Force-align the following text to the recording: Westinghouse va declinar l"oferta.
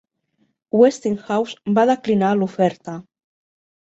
Westinghouse 0.79 1.75
va 1.79 1.85
declinar 1.91 2.31
l"oferta. 2.37 2.95